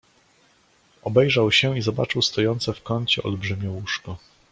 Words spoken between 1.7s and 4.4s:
i zobaczył stojące w kącie olbrzymie łóżko."